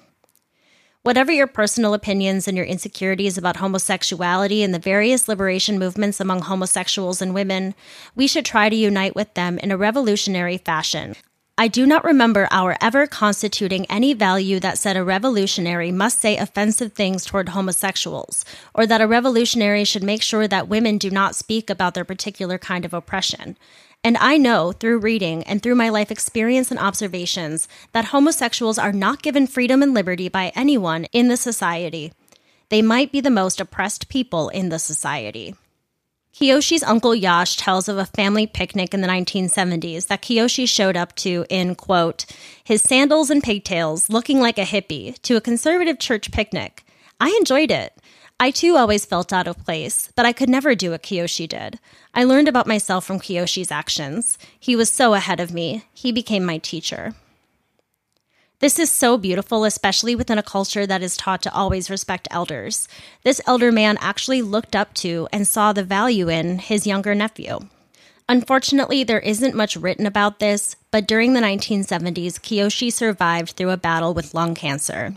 [1.04, 6.42] Whatever your personal opinions and your insecurities about homosexuality and the various liberation movements among
[6.42, 7.74] homosexuals and women,
[8.14, 11.14] we should try to unite with them in a revolutionary fashion.
[11.56, 16.36] I do not remember our ever constituting any value that said a revolutionary must say
[16.36, 21.34] offensive things toward homosexuals, or that a revolutionary should make sure that women do not
[21.34, 23.56] speak about their particular kind of oppression.
[24.02, 28.92] And I know through reading and through my life experience and observations that homosexuals are
[28.92, 32.12] not given freedom and liberty by anyone in the society.
[32.70, 35.54] They might be the most oppressed people in the society.
[36.32, 41.14] Kiyoshi's uncle Yash tells of a family picnic in the 1970s that Kiyoshi showed up
[41.16, 42.24] to in, quote,
[42.64, 46.84] his sandals and pigtails, looking like a hippie, to a conservative church picnic.
[47.18, 47.99] I enjoyed it.
[48.42, 51.78] I too always felt out of place, but I could never do what Kiyoshi did.
[52.14, 54.38] I learned about myself from Kiyoshi's actions.
[54.58, 55.84] He was so ahead of me.
[55.92, 57.12] He became my teacher.
[58.60, 62.88] This is so beautiful, especially within a culture that is taught to always respect elders.
[63.24, 67.58] This elder man actually looked up to and saw the value in his younger nephew.
[68.26, 73.76] Unfortunately, there isn't much written about this, but during the 1970s, Kiyoshi survived through a
[73.76, 75.14] battle with lung cancer.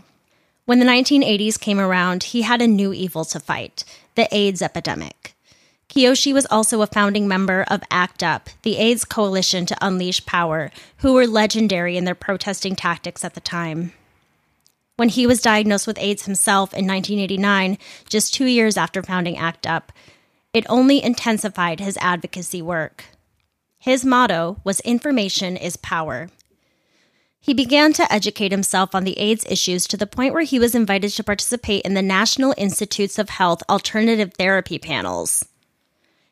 [0.66, 5.34] When the 1980s came around, he had a new evil to fight the AIDS epidemic.
[5.90, 10.70] Kiyoshi was also a founding member of ACT UP, the AIDS coalition to unleash power,
[10.98, 13.92] who were legendary in their protesting tactics at the time.
[14.96, 17.76] When he was diagnosed with AIDS himself in 1989,
[18.08, 19.92] just two years after founding ACT UP,
[20.54, 23.04] it only intensified his advocacy work.
[23.78, 26.30] His motto was Information is Power,
[27.44, 30.74] he began to educate himself on the AIDS issues to the point where he was
[30.74, 35.46] invited to participate in the National Institutes of Health alternative therapy panels.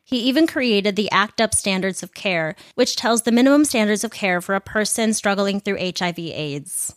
[0.03, 4.09] He even created the ACT UP Standards of Care, which tells the minimum standards of
[4.09, 6.95] care for a person struggling through HIV/AIDS.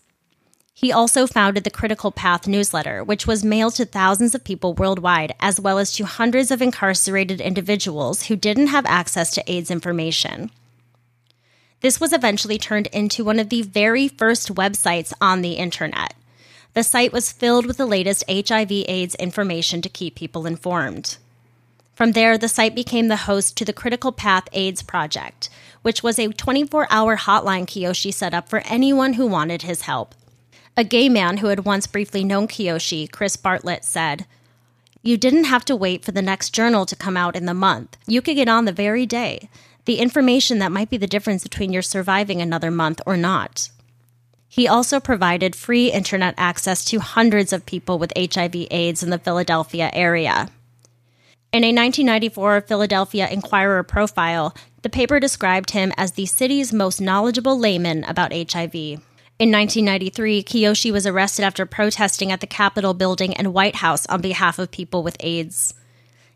[0.72, 5.34] He also founded the Critical Path newsletter, which was mailed to thousands of people worldwide,
[5.40, 10.50] as well as to hundreds of incarcerated individuals who didn't have access to AIDS information.
[11.80, 16.14] This was eventually turned into one of the very first websites on the internet.
[16.74, 21.16] The site was filled with the latest HIV AIDS information to keep people informed.
[21.94, 25.48] From there, the site became the host to the Critical Path AIDS Project,
[25.80, 30.14] which was a 24 hour hotline Kiyoshi set up for anyone who wanted his help.
[30.76, 34.26] A gay man who had once briefly known Kiyoshi, Chris Bartlett, said,
[35.02, 37.96] You didn't have to wait for the next journal to come out in the month.
[38.06, 39.48] You could get on the very day.
[39.86, 43.70] The information that might be the difference between your surviving another month or not.
[44.48, 49.18] He also provided free internet access to hundreds of people with HIV AIDS in the
[49.18, 50.48] Philadelphia area.
[51.52, 57.58] In a 1994 Philadelphia Inquirer profile, the paper described him as the city's most knowledgeable
[57.58, 58.74] layman about HIV.
[58.74, 64.20] In 1993, Kiyoshi was arrested after protesting at the Capitol building and White House on
[64.20, 65.74] behalf of people with AIDS.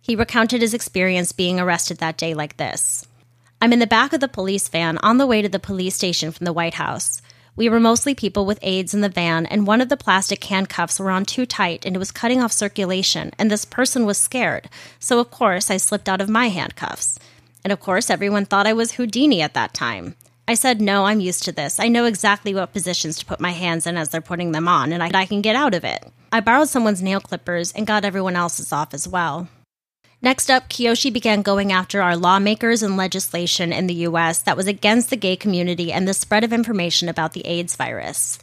[0.00, 3.08] He recounted his experience being arrested that day like this
[3.62, 6.32] I'm in the back of the police van on the way to the police station
[6.32, 7.20] from the White House.
[7.56, 10.98] We were mostly people with AIDS in the van, and one of the plastic handcuffs
[10.98, 14.70] were on too tight and it was cutting off circulation, and this person was scared.
[14.98, 17.18] So, of course, I slipped out of my handcuffs.
[17.62, 20.16] And of course, everyone thought I was Houdini at that time.
[20.48, 21.78] I said, No, I'm used to this.
[21.78, 24.90] I know exactly what positions to put my hands in as they're putting them on,
[24.90, 26.02] and I, I can get out of it.
[26.32, 29.48] I borrowed someone's nail clippers and got everyone else's off as well.
[30.22, 34.66] Next up, Kiyoshi began going after our lawmakers and legislation in the US that was
[34.66, 38.38] against the gay community and the spread of information about the AIDS virus.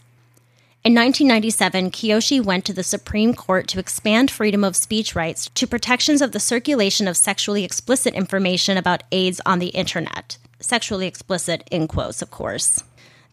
[0.83, 5.67] In 1997, Kiyoshi went to the Supreme Court to expand freedom of speech rights to
[5.67, 10.37] protections of the circulation of sexually explicit information about AIDS on the internet.
[10.59, 12.83] Sexually explicit, in quotes, of course.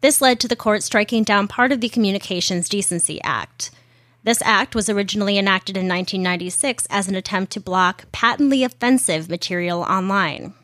[0.02, 3.70] This led to the court striking down part of the Communications Decency Act.
[4.24, 9.82] This act was originally enacted in 1996 as an attempt to block patently offensive material
[9.82, 10.54] online.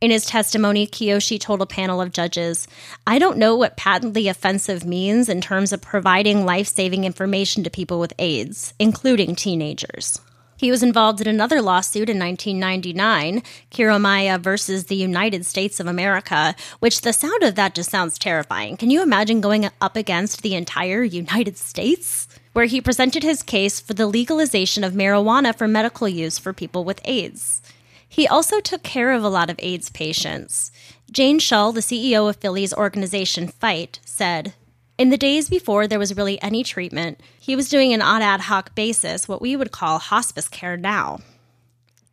[0.00, 2.68] In his testimony, Kiyoshi told a panel of judges,
[3.06, 7.70] I don't know what patently offensive means in terms of providing life saving information to
[7.70, 10.20] people with AIDS, including teenagers.
[10.56, 16.54] He was involved in another lawsuit in 1999, Kuromiya versus the United States of America,
[16.78, 18.76] which the sound of that just sounds terrifying.
[18.76, 22.28] Can you imagine going up against the entire United States?
[22.52, 26.84] Where he presented his case for the legalization of marijuana for medical use for people
[26.84, 27.62] with AIDS.
[28.08, 30.72] He also took care of a lot of AIDS patients.
[31.10, 34.54] Jane Shull, the CEO of Philly's organization FIGHT, said,
[34.98, 38.42] in the days before there was really any treatment, he was doing an on ad
[38.42, 41.20] hoc basis what we would call hospice care now.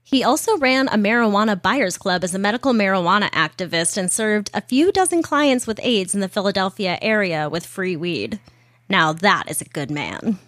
[0.06, 4.62] He also ran a marijuana buyers club as a medical marijuana activist and served a
[4.62, 8.40] few dozen clients with AIDS in the Philadelphia area with free weed.
[8.90, 10.40] Now that is a good man.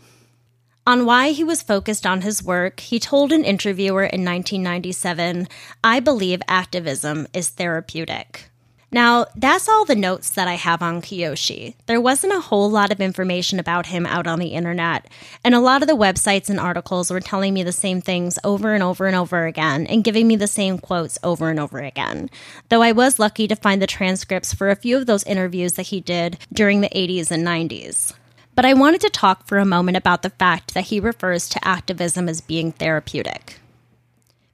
[0.88, 5.48] On why he was focused on his work, he told an interviewer in 1997
[5.84, 8.50] I believe activism is therapeutic.
[8.92, 11.76] Now, that's all the notes that I have on Kiyoshi.
[11.86, 15.06] There wasn't a whole lot of information about him out on the internet,
[15.44, 18.74] and a lot of the websites and articles were telling me the same things over
[18.74, 22.32] and over and over again and giving me the same quotes over and over again.
[22.70, 25.88] Though I was lucky to find the transcripts for a few of those interviews that
[25.88, 28.14] he did during the 80s and 90s.
[28.60, 31.66] But I wanted to talk for a moment about the fact that he refers to
[31.66, 33.58] activism as being therapeutic.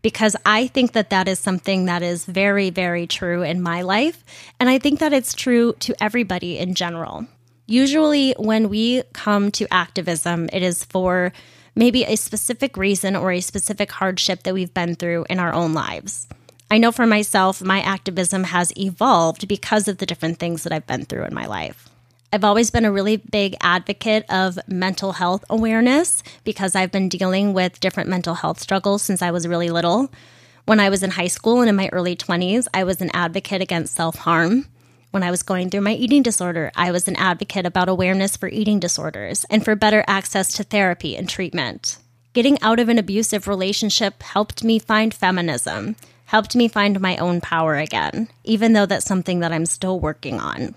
[0.04, 4.24] Because I think that that is something that is very, very true in my life.
[4.60, 7.26] And I think that it's true to everybody in general.
[7.66, 11.34] Usually, when we come to activism, it is for
[11.74, 15.74] maybe a specific reason or a specific hardship that we've been through in our own
[15.74, 16.28] lives.
[16.70, 20.86] I know for myself, my activism has evolved because of the different things that I've
[20.86, 21.90] been through in my life.
[22.34, 27.54] I've always been a really big advocate of mental health awareness because I've been dealing
[27.54, 30.12] with different mental health struggles since I was really little.
[30.66, 33.62] When I was in high school and in my early 20s, I was an advocate
[33.62, 34.68] against self harm.
[35.12, 38.50] When I was going through my eating disorder, I was an advocate about awareness for
[38.50, 42.00] eating disorders and for better access to therapy and treatment.
[42.34, 45.96] Getting out of an abusive relationship helped me find feminism,
[46.26, 50.42] helped me find my own power again, even though that's something that I'm still working
[50.42, 50.76] on.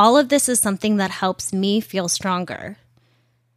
[0.00, 2.78] All of this is something that helps me feel stronger.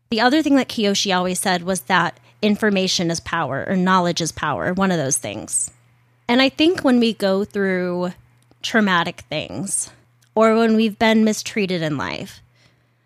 [0.10, 4.34] The other thing that Kiyoshi always said was that information is power or knowledge is
[4.34, 5.72] power, one of those things.
[6.28, 8.12] And I think when we go through
[8.62, 9.90] traumatic things
[10.36, 12.42] or when we've been mistreated in life,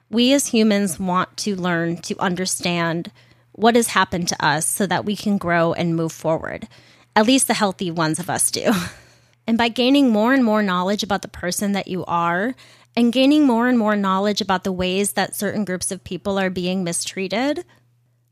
[0.10, 3.12] we as humans want to learn to understand
[3.52, 6.68] what has happened to us so that we can grow and move forward.
[7.16, 8.72] At least the healthy ones of us do.
[9.50, 12.54] And by gaining more and more knowledge about the person that you are,
[12.98, 16.50] and gaining more and more knowledge about the ways that certain groups of people are
[16.50, 17.64] being mistreated,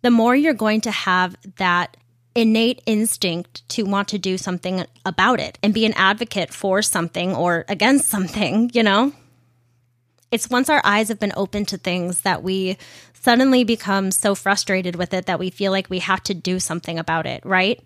[0.02, 1.96] the more you're going to have that
[2.34, 7.36] innate instinct to want to do something about it and be an advocate for something
[7.36, 9.14] or against something, you know?
[10.32, 12.78] It's once our eyes have been open to things that we
[13.14, 16.98] suddenly become so frustrated with it that we feel like we have to do something
[16.98, 17.80] about it, right?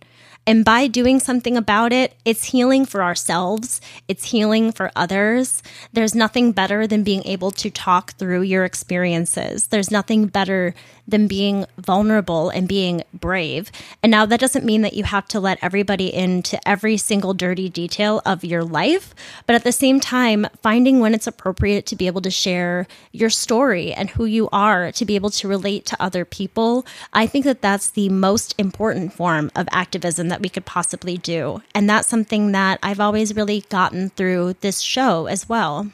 [0.50, 5.62] And by doing something about it, it's healing for ourselves, it's healing for others.
[5.94, 9.68] There's nothing better than being able to talk through your experiences.
[9.68, 10.74] There's nothing better
[11.10, 13.72] than being vulnerable and being brave.
[14.04, 17.70] And now that doesn't mean that you have to let everybody into every single dirty
[17.70, 19.14] detail of your life,
[19.46, 23.30] but at the same time, finding when it's appropriate to be able to share your
[23.30, 26.86] story and who you are to be able to relate to other people.
[27.14, 31.62] I think that that's the most important form of activism that we could possibly do.
[31.74, 35.92] And that's something that I've always really gotten through this show as well.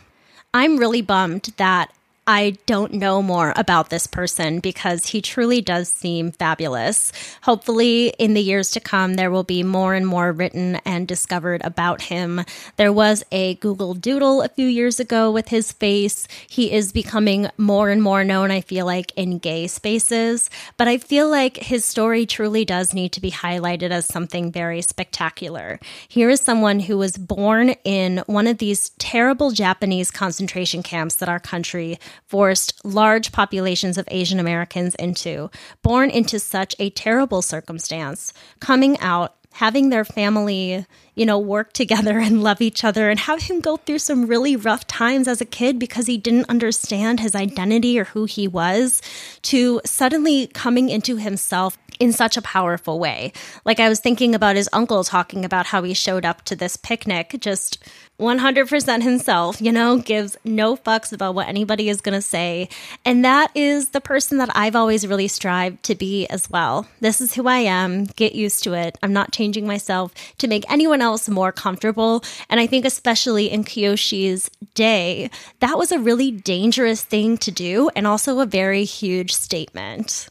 [0.54, 1.92] I'm really bummed that
[2.28, 7.12] I don't know more about this person because he truly does seem fabulous.
[7.44, 11.62] Hopefully, in the years to come, there will be more and more written and discovered
[11.64, 12.42] about him.
[12.78, 16.28] There was a Google Doodle a few years ago with his face.
[16.50, 20.50] He is becoming more and more known, I feel like, in gay spaces.
[20.78, 24.82] But I feel like his story truly does need to be highlighted as something very
[24.82, 25.80] spectacular.
[26.08, 31.30] Here is someone who was born in one of these terrible Japanese concentration camps that
[31.30, 35.50] our country forced large populations of Asian Americans into,
[35.82, 40.86] born into such a terrible circumstance, coming out, having their family,
[41.16, 44.56] you know, work together and love each other, and have him go through some really
[44.56, 49.02] rough times as a kid because he didn't understand his identity or who he was,
[49.42, 53.32] to suddenly coming into himself in such a powerful way.
[53.66, 56.78] Like I was thinking about his uncle talking about how he showed up to this
[56.78, 57.84] picnic just
[58.20, 62.70] 100% himself, you know, gives no fucks about what anybody is going to say.
[63.04, 66.88] And that is the person that I've always really strived to be as well.
[67.02, 68.06] This is who I am.
[68.06, 68.98] Get used to it.
[69.04, 72.24] I'm not changing myself to make anyone else more comfortable.
[72.50, 75.30] And I think, especially in Kiyoshi's day,
[75.60, 80.30] that was a really dangerous thing to do and also a very huge statement.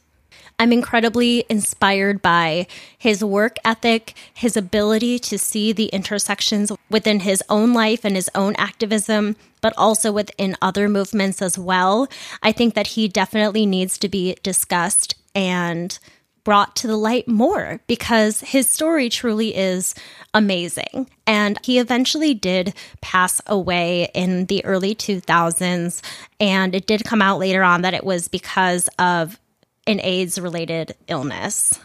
[0.59, 7.43] I'm incredibly inspired by his work ethic, his ability to see the intersections within his
[7.49, 12.09] own life and his own activism, but also within other movements as well.
[12.43, 15.99] I think that he definitely needs to be discussed and
[16.45, 19.95] brought to the light more because his story truly is
[20.35, 21.09] amazing.
[21.27, 26.03] And he eventually did pass away in the early 2000s.
[26.39, 29.39] And it did come out later on that it was because of
[29.87, 31.79] an AIDS related illness.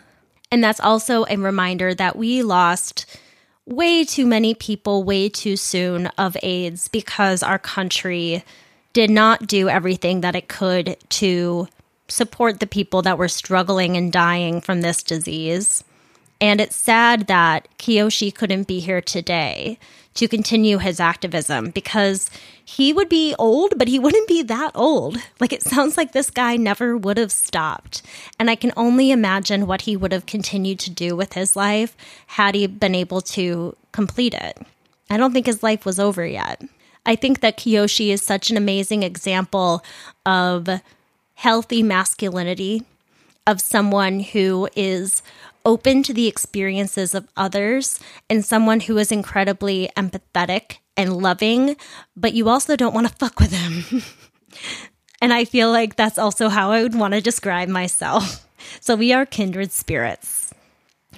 [0.52, 3.06] And that's also a reminder that we lost
[3.66, 8.44] way too many people way too soon of AIDS because our country
[8.94, 11.68] did not do everything that it could to
[12.08, 15.84] support the people that were struggling and dying from this disease.
[16.42, 19.78] And it's sad that Kiyoshi couldn't be here today
[20.14, 22.30] to continue his activism because
[22.64, 25.18] he would be old, but he wouldn't be that old.
[25.40, 28.02] Like it sounds like this guy never would have stopped.
[28.40, 31.96] And I can only imagine what he would have continued to do with his life
[32.28, 34.58] had he been able to complete it.
[35.10, 36.62] I don't think his life was over yet.
[37.06, 39.84] I think that Kiyoshi is such an amazing example
[40.26, 40.70] of
[41.36, 42.84] healthy masculinity,
[43.48, 45.24] of someone who is
[45.66, 48.00] open to the experiences of others
[48.30, 51.76] and someone who is incredibly empathetic and loving,
[52.16, 54.02] but you also don't want to fuck with him.
[55.22, 58.46] and I feel like that's also how I would want to describe myself.
[58.82, 60.39] So we are kindred spirits.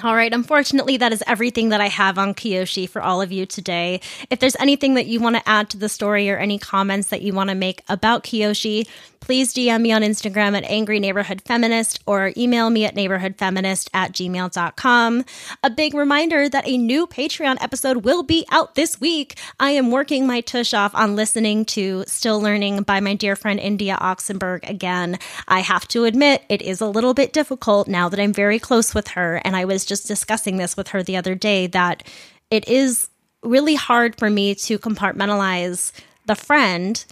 [0.03, 0.33] All right.
[0.33, 4.01] Unfortunately, that is everything that I have on Kiyoshi for all of you today.
[4.29, 7.21] If there's anything that you want to add to the story or any comments that
[7.21, 8.87] you want to make about Kiyoshi,
[9.19, 14.11] please DM me on Instagram at Angry Neighborhood Feminist or email me at neighborhoodfeminist at
[14.13, 15.25] gmail.com.
[15.63, 19.37] A big reminder that a new Patreon episode will be out this week.
[19.59, 23.59] I am working my tush off on listening to Still Learning by my dear friend
[23.59, 25.19] India Oxenberg again.
[25.47, 28.95] I have to admit, it is a little bit difficult now that I'm very close
[28.95, 32.03] with her, and I was just discussing this with her the other day that
[32.49, 33.09] it is
[33.43, 35.91] really hard for me to compartmentalize
[36.25, 37.03] the friend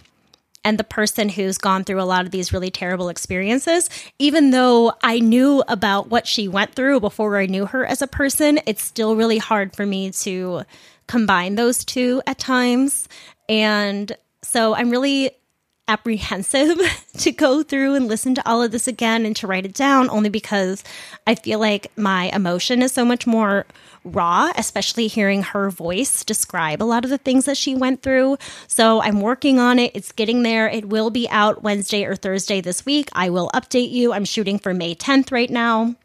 [0.64, 4.92] and the person who's gone through a lot of these really terrible experiences, even though
[5.02, 8.82] I knew about what she went through before I knew her as a person, it's
[8.82, 10.62] still really hard for me to
[11.06, 13.08] combine those two at times.
[13.48, 15.30] And so I'm really
[15.90, 16.78] apprehensive
[17.18, 20.08] to go through and listen to all of this again and to write it down
[20.08, 20.84] only because
[21.26, 23.66] I feel like my emotion is so much more
[24.04, 28.38] raw, especially hearing her voice describe a lot of the things that she went through.
[28.68, 29.90] So I'm working on it.
[29.94, 30.68] It's getting there.
[30.68, 33.08] It will be out Wednesday or Thursday this week.
[33.12, 34.12] I will update you.
[34.12, 35.96] I'm shooting for May 10th right now.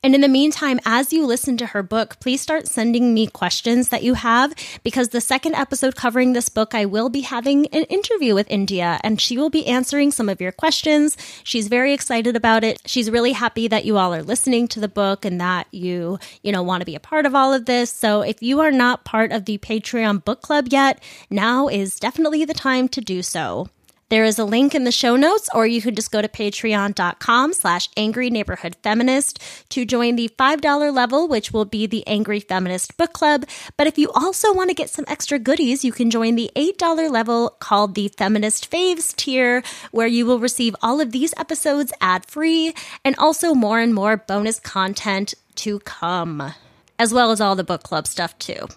[0.00, 3.88] And in the meantime, as you listen to her book, please start sending me questions
[3.88, 7.82] that you have because the second episode covering this book, I will be having an
[7.84, 11.16] interview with India and she will be answering some of your questions.
[11.42, 12.80] She's very excited about it.
[12.86, 16.52] She's really happy that you all are listening to the book and that you, you
[16.52, 17.90] know, want to be a part of all of this.
[17.90, 22.44] So if you are not part of the Patreon book club yet, now is definitely
[22.44, 23.68] the time to do so.
[24.10, 27.52] There is a link in the show notes, or you can just go to patreon.com
[27.52, 29.38] slash angry neighborhood feminist
[29.68, 33.44] to join the $5 level, which will be the Angry Feminist Book Club.
[33.76, 37.10] But if you also want to get some extra goodies, you can join the $8
[37.10, 42.24] level called the Feminist Faves tier, where you will receive all of these episodes ad
[42.24, 46.54] free and also more and more bonus content to come,
[46.98, 48.68] as well as all the book club stuff too.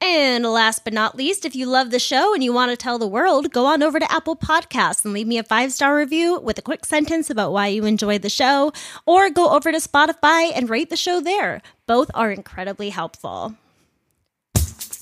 [0.00, 2.98] And last but not least, if you love the show and you want to tell
[2.98, 6.38] the world, go on over to Apple Podcasts and leave me a five star review
[6.40, 8.72] with a quick sentence about why you enjoyed the show,
[9.06, 11.62] or go over to Spotify and rate the show there.
[11.86, 13.54] Both are incredibly helpful.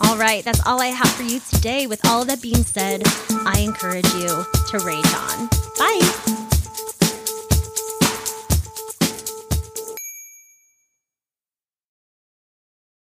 [0.01, 1.87] All right, that's all I have for you today.
[1.87, 3.03] With all that being said,
[3.47, 5.49] I encourage you to rage on.
[5.79, 6.54] Bye.